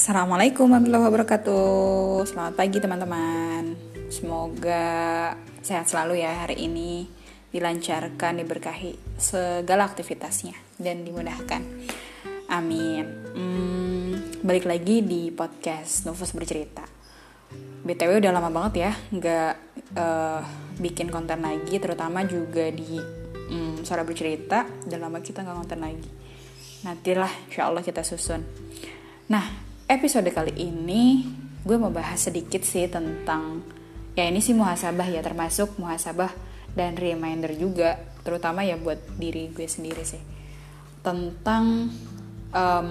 [0.00, 2.24] Assalamualaikum warahmatullahi wabarakatuh.
[2.24, 3.76] Selamat pagi teman-teman.
[4.08, 4.88] Semoga
[5.60, 7.04] sehat selalu ya hari ini.
[7.52, 11.60] Dilancarkan, diberkahi segala aktivitasnya Dan dimudahkan.
[12.48, 13.04] Amin.
[13.36, 16.88] Hmm, Balik lagi di podcast Novus Bercerita.
[17.84, 19.52] BTW udah lama banget ya Nggak
[20.00, 20.40] uh,
[20.80, 22.96] bikin konten lagi Terutama juga di
[23.52, 24.64] um, Suara Bercerita.
[24.64, 26.08] Udah lama kita nggak konten lagi.
[26.88, 28.40] Nantilah insya Allah kita susun.
[29.28, 31.26] Nah episode kali ini
[31.66, 33.66] gue mau bahas sedikit sih tentang
[34.18, 36.34] Ya ini sih muhasabah ya termasuk muhasabah
[36.74, 40.20] dan reminder juga Terutama ya buat diri gue sendiri sih.
[41.00, 41.88] Tentang
[42.52, 42.90] um,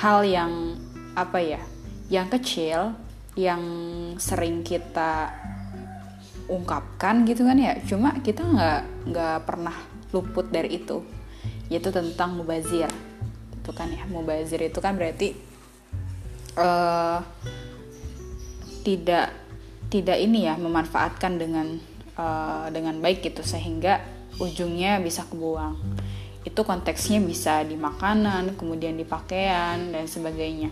[0.00, 0.80] hal yang
[1.12, 1.60] apa ya
[2.08, 2.96] Yang kecil
[3.36, 3.60] yang
[4.16, 5.28] sering kita
[6.48, 7.76] ungkapkan gitu kan ya.
[7.84, 9.76] Cuma kita nggak nggak pernah
[10.14, 11.04] luput dari itu.
[11.68, 12.88] Yaitu tentang mubazir.
[13.60, 15.45] Itu kan ya mubazir itu kan berarti
[16.56, 17.20] uh,
[18.82, 19.32] tidak
[19.86, 21.78] tidak ini ya memanfaatkan dengan
[22.18, 24.02] uh, dengan baik gitu sehingga
[24.42, 25.78] ujungnya bisa kebuang.
[26.46, 30.70] Itu konteksnya bisa di makanan kemudian di pakaian dan sebagainya.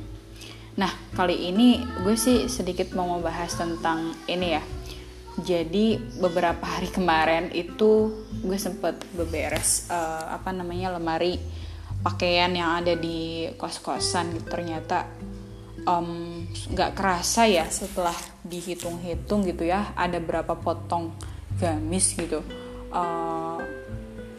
[0.74, 4.62] Nah kali ini gue sih sedikit mau membahas tentang ini ya.
[5.34, 11.42] Jadi beberapa hari kemarin itu gue sempet beberes uh, apa namanya lemari
[12.06, 14.46] pakaian yang ada di kos-kosan gitu.
[14.46, 15.10] Ternyata
[15.84, 21.12] nggak um, kerasa ya setelah dihitung-hitung gitu ya ada berapa potong
[21.60, 22.40] gamis gitu.
[22.88, 23.60] Uh,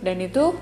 [0.01, 0.53] dan itu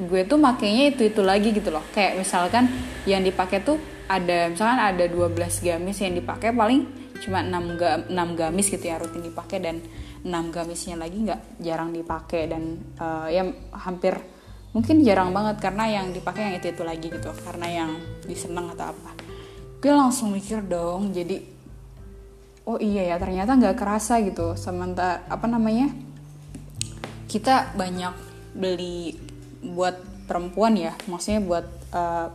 [0.00, 1.82] gue tuh makainya itu itu lagi gitu loh.
[1.90, 2.70] Kayak misalkan
[3.04, 3.76] yang dipakai tuh
[4.10, 6.82] ada misalkan ada 12 gamis yang dipakai paling
[7.20, 9.76] cuma 6, ga, 6 gamis gitu ya rutin dipakai dan
[10.24, 14.18] 6 gamisnya lagi nggak jarang dipakai dan uh, ya hampir
[14.72, 17.90] mungkin jarang banget karena yang dipakai yang itu itu lagi gitu karena yang
[18.24, 19.19] diseneng atau apa
[19.80, 21.40] gue langsung mikir dong jadi
[22.68, 24.54] oh iya ya ternyata nggak kerasa gitu.
[24.54, 25.90] Sementara apa namanya
[27.26, 28.14] kita banyak
[28.54, 29.16] beli
[29.74, 29.98] buat
[30.30, 30.94] perempuan ya.
[31.10, 32.28] Maksudnya buat uh,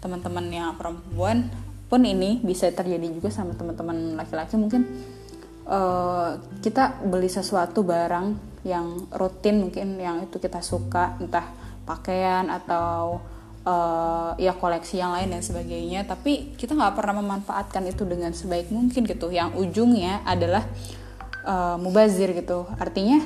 [0.00, 1.52] teman-teman yang perempuan
[1.88, 4.88] pun ini bisa terjadi juga sama teman-teman laki-laki mungkin.
[5.64, 8.36] Uh, kita beli sesuatu barang
[8.68, 11.48] yang rutin mungkin yang itu kita suka entah
[11.88, 13.20] pakaian atau
[13.64, 18.70] uh, ya koleksi yang lain dan sebagainya tapi kita nggak pernah memanfaatkan itu dengan sebaik
[18.70, 19.32] mungkin gitu.
[19.32, 20.64] Yang ujungnya adalah
[21.44, 22.68] uh, mubazir gitu.
[22.76, 23.20] Artinya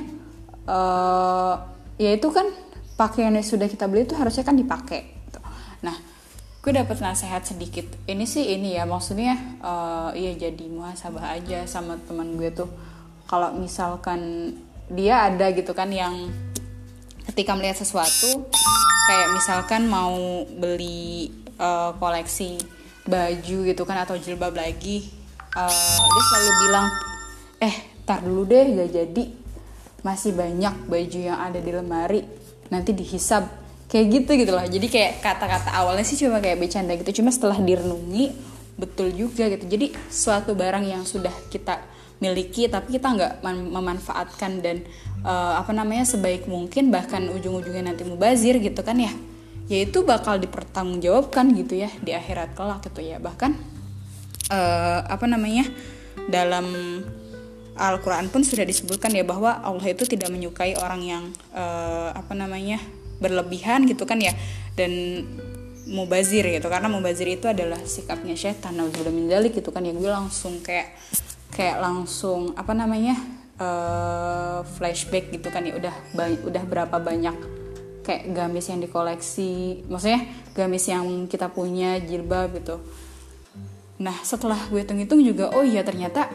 [0.65, 1.55] uh,
[1.99, 2.47] ya itu kan
[2.95, 5.39] pakaian yang sudah kita beli itu harusnya kan dipakai gitu.
[5.79, 5.95] nah
[6.59, 7.87] gue dapat nasihat sedikit.
[8.03, 12.67] Ini sih ini ya maksudnya uh, iya jadi muhasabah aja sama teman gue tuh.
[13.29, 14.51] Kalau misalkan
[14.89, 16.33] dia ada gitu kan yang
[17.29, 18.49] ketika melihat sesuatu
[19.09, 22.61] kayak misalkan mau beli uh, koleksi
[23.09, 25.09] baju gitu kan atau jilbab lagi
[25.57, 26.87] uh, dia selalu bilang
[27.57, 27.75] eh
[28.05, 29.23] tar dulu deh gak jadi.
[29.99, 32.21] Masih banyak baju yang ada di lemari.
[32.71, 33.45] Nanti dihisab.
[33.89, 34.63] Kayak gitu gitu loh.
[34.63, 37.21] Jadi kayak kata-kata awalnya sih cuma kayak bercanda gitu.
[37.21, 38.31] Cuma setelah direnungi
[38.79, 39.65] betul juga gitu.
[39.67, 41.83] Jadi suatu barang yang sudah kita
[42.19, 44.83] miliki tapi kita nggak memanfaatkan dan
[45.23, 49.11] uh, apa namanya sebaik mungkin bahkan ujung-ujungnya nanti mubazir gitu kan ya.
[49.69, 53.17] Yaitu bakal dipertanggungjawabkan gitu ya di akhirat kelak gitu ya.
[53.23, 53.51] Bahkan
[54.51, 55.63] uh, apa namanya
[56.27, 56.67] dalam
[57.79, 61.23] Al-Quran pun sudah disebutkan ya bahwa Allah itu tidak menyukai orang yang
[61.55, 62.83] uh, apa namanya
[63.23, 64.35] berlebihan gitu kan ya
[64.75, 65.23] dan
[65.87, 66.67] mubazir gitu.
[66.67, 70.91] Karena mubazir itu adalah sikapnya setan nah udah menjalik gitu kan ya gue langsung kayak
[71.53, 73.17] kayak langsung apa namanya
[73.59, 75.95] uh, flashback gitu kan ya udah
[76.45, 77.35] udah berapa banyak
[78.01, 80.25] kayak gamis yang dikoleksi maksudnya
[80.57, 82.81] gamis yang kita punya jilbab gitu.
[84.01, 86.31] Nah setelah gue hitung-hitung juga oh iya ternyata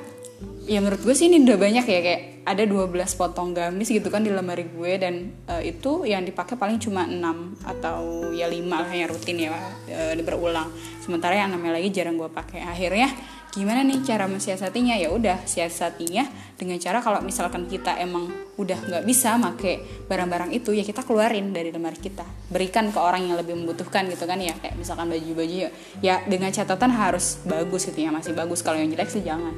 [0.64, 4.20] ya menurut gue sih ini udah banyak ya kayak ada 12 potong gamis gitu kan
[4.20, 7.20] di lemari gue dan uh, itu yang dipakai paling cuma 6
[7.64, 10.68] atau ya 5 lah yang rutin ya uh, berulang
[11.00, 12.64] sementara yang namanya lagi jarang gue pakai.
[12.64, 13.08] Akhirnya
[13.54, 14.98] gimana nih cara mensiasatinya?
[14.98, 16.26] Ya udah siasatinya
[16.58, 21.54] dengan cara kalau misalkan kita emang udah nggak bisa make barang-barang itu ya kita keluarin
[21.54, 22.26] dari lemari kita.
[22.50, 24.58] Berikan ke orang yang lebih membutuhkan gitu kan ya.
[24.58, 25.70] Kayak misalkan baju-baju ya,
[26.02, 28.10] ya dengan catatan harus bagus gitu ya.
[28.10, 28.60] Masih bagus.
[28.60, 29.54] Kalau yang jelek sih jangan.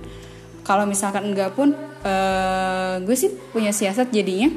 [0.60, 1.72] Kalau misalkan enggak pun
[2.04, 4.50] uh, gue sih punya siasat jadinya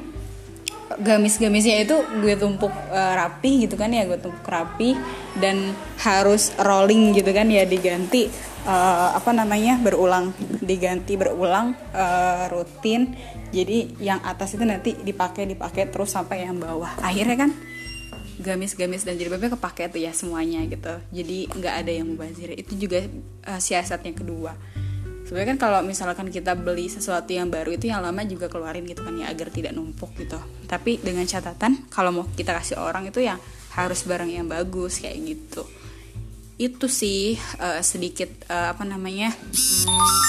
[0.90, 4.04] gamis-gamisnya itu gue tumpuk uh, rapi gitu kan ya.
[4.04, 5.00] Gue tumpuk rapi
[5.40, 5.72] dan
[6.02, 7.64] harus rolling gitu kan ya.
[7.64, 13.16] Diganti uh, apa namanya berulang diganti berulang uh, rutin.
[13.50, 17.00] Jadi yang atas itu nanti dipakai dipakai terus sampai yang bawah.
[17.02, 17.52] Akhirnya kan
[18.40, 20.94] gamis-gamis dan jilbabnya kepake tuh ya semuanya gitu.
[21.12, 22.54] Jadi nggak ada yang mubazir.
[22.56, 23.04] Itu juga
[23.48, 24.54] uh, siasatnya kedua.
[25.28, 29.06] Sebenarnya kan kalau misalkan kita beli sesuatu yang baru itu yang lama juga keluarin gitu
[29.06, 30.42] kan ya agar tidak numpuk gitu.
[30.66, 33.38] Tapi dengan catatan kalau mau kita kasih orang itu yang
[33.78, 35.62] harus barang yang bagus kayak gitu
[36.60, 40.20] itu sih uh, sedikit uh, apa namanya hmm,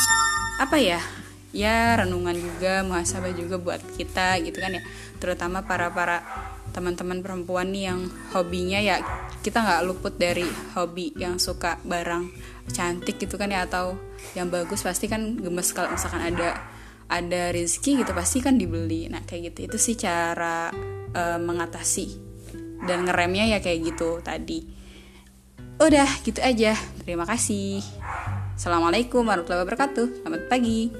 [0.62, 1.02] apa ya
[1.50, 4.82] ya renungan juga muhasabah juga buat kita gitu kan ya.
[5.18, 6.22] Terutama para para
[6.70, 9.02] teman-teman perempuan nih yang hobinya ya
[9.42, 10.46] kita nggak luput dari
[10.78, 12.30] hobi yang suka barang
[12.70, 13.98] cantik gitu kan ya atau
[14.38, 16.54] yang bagus pasti kan gemes kalau misalkan ada
[17.10, 19.10] ada rezeki gitu pasti kan dibeli.
[19.10, 19.74] Nah kayak gitu.
[19.74, 20.70] Itu sih cara
[21.10, 22.30] uh, mengatasi
[22.86, 24.79] dan ngeremnya ya kayak gitu tadi
[25.80, 26.76] udah gitu aja.
[27.08, 27.80] Terima kasih.
[28.52, 30.20] Assalamualaikum warahmatullahi wabarakatuh.
[30.20, 30.92] Selamat pagi